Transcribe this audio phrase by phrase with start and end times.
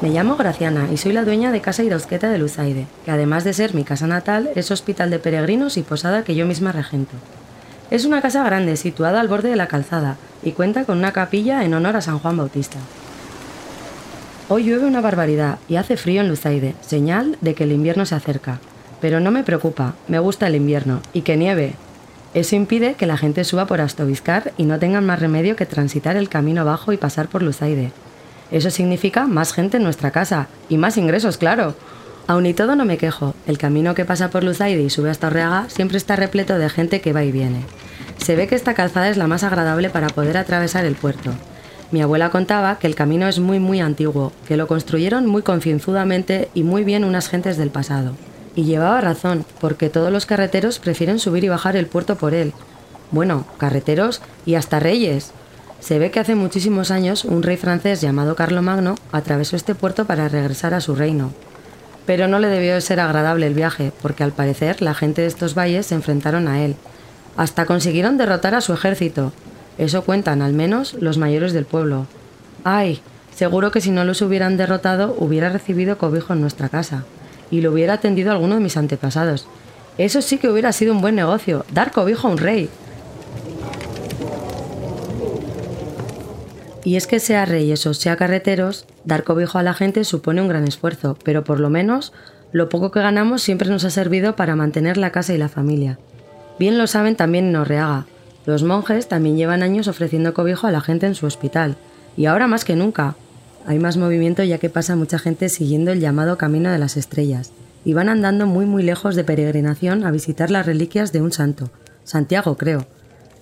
[0.00, 3.52] Me llamo Graciana y soy la dueña de Casa Irauzqueta de Luzaide, que además de
[3.52, 7.16] ser mi casa natal, es hospital de peregrinos y posada que yo misma regento.
[7.90, 11.64] Es una casa grande situada al borde de la calzada y cuenta con una capilla
[11.64, 12.78] en honor a San Juan Bautista.
[14.48, 18.14] Hoy llueve una barbaridad y hace frío en Luzaide, señal de que el invierno se
[18.14, 18.60] acerca.
[19.00, 21.74] Pero no me preocupa, me gusta el invierno y que nieve.
[22.34, 26.14] Eso impide que la gente suba por Astobiscar y no tengan más remedio que transitar
[26.14, 27.90] el camino abajo y pasar por Luzaide.
[28.50, 31.74] Eso significa más gente en nuestra casa y más ingresos, claro.
[32.26, 35.28] Aun y todo no me quejo, el camino que pasa por Luzaide y sube hasta
[35.28, 37.62] Orreaga siempre está repleto de gente que va y viene.
[38.18, 41.32] Se ve que esta calzada es la más agradable para poder atravesar el puerto.
[41.90, 46.50] Mi abuela contaba que el camino es muy muy antiguo, que lo construyeron muy concienzudamente
[46.52, 48.12] y muy bien unas gentes del pasado.
[48.54, 52.52] Y llevaba razón, porque todos los carreteros prefieren subir y bajar el puerto por él.
[53.10, 55.32] Bueno, carreteros y hasta reyes.
[55.80, 60.28] Se ve que hace muchísimos años un rey francés llamado Carlomagno atravesó este puerto para
[60.28, 61.32] regresar a su reino.
[62.04, 65.28] Pero no le debió de ser agradable el viaje, porque al parecer la gente de
[65.28, 66.76] estos valles se enfrentaron a él.
[67.36, 69.32] Hasta consiguieron derrotar a su ejército.
[69.76, 72.06] Eso cuentan al menos los mayores del pueblo.
[72.64, 73.00] ¡Ay!
[73.34, 77.04] Seguro que si no los hubieran derrotado hubiera recibido cobijo en nuestra casa
[77.50, 79.46] y lo hubiera atendido alguno de mis antepasados.
[79.96, 82.68] Eso sí que hubiera sido un buen negocio, dar cobijo a un rey.
[86.88, 90.48] Y es que sea reyes o sea carreteros, dar cobijo a la gente supone un
[90.48, 92.14] gran esfuerzo, pero por lo menos
[92.50, 95.98] lo poco que ganamos siempre nos ha servido para mantener la casa y la familia.
[96.58, 98.06] Bien lo saben también en Orreaga.
[98.46, 101.76] Los monjes también llevan años ofreciendo cobijo a la gente en su hospital,
[102.16, 103.16] y ahora más que nunca.
[103.66, 107.52] Hay más movimiento ya que pasa mucha gente siguiendo el llamado Camino de las Estrellas,
[107.84, 111.68] y van andando muy muy lejos de peregrinación a visitar las reliquias de un santo,
[112.04, 112.86] Santiago creo,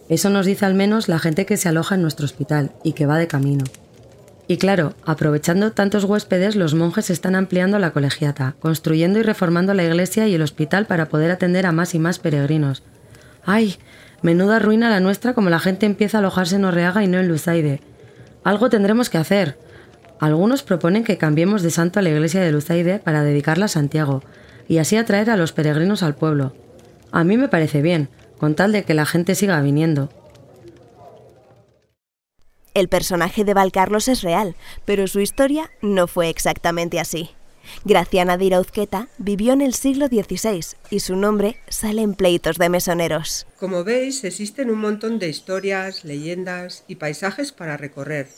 [0.08, 3.06] eso nos dice al menos la gente que se aloja en nuestro hospital y que
[3.06, 3.64] va de camino.
[4.48, 9.84] Y claro, aprovechando tantos huéspedes, los monjes están ampliando la colegiata, construyendo y reformando la
[9.84, 12.84] iglesia y el hospital para poder atender a más y más peregrinos.
[13.44, 13.76] ¡Ay!
[14.22, 17.28] Menuda ruina la nuestra como la gente empieza a alojarse en Orreaga y no en
[17.28, 17.80] Luzaide.
[18.44, 19.58] Algo tendremos que hacer.
[20.20, 24.22] Algunos proponen que cambiemos de santo a la iglesia de Luzaide para dedicarla a Santiago,
[24.68, 26.54] y así atraer a los peregrinos al pueblo.
[27.10, 30.10] A mí me parece bien, con tal de que la gente siga viniendo.
[32.74, 34.54] El personaje de Valcarlos es real,
[34.84, 37.30] pero su historia no fue exactamente así.
[37.84, 42.68] Graciana de Irauzqueta vivió en el siglo XVI y su nombre sale en pleitos de
[42.68, 43.46] mesoneros.
[43.58, 48.28] Como veis, existen un montón de historias, leyendas y paisajes para recorrer.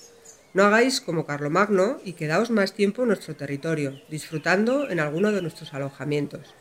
[0.55, 5.43] No hagáis como Carlomagno y quedaos más tiempo en nuestro territorio, disfrutando en alguno de
[5.43, 6.55] nuestros alojamientos.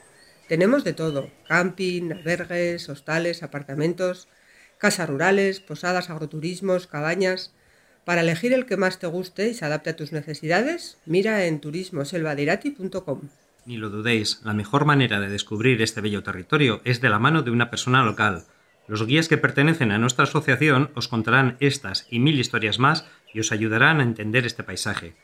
[0.48, 4.30] Tenemos de todo, camping, albergues, hostales, apartamentos,
[4.78, 7.54] casas rurales, posadas, agroturismos, cabañas.
[8.06, 11.60] Para elegir el que más te guste y se adapte a tus necesidades, mira en
[11.60, 13.22] turismoselvadirati.com.
[13.66, 17.42] Ni lo dudéis, la mejor manera de descubrir este bello territorio es de la mano
[17.42, 18.46] de una persona local.
[18.88, 23.42] Los guías que pertenecen a nuestra asociación os contarán estas y mil historias más y
[23.42, 25.16] os ayudarán a entender este paisaje.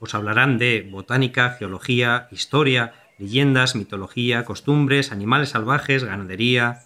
[0.00, 6.80] Os hablarán de botánica, geología, historia, leyendas, mitología, costumbres, animales salvajes, ganadería.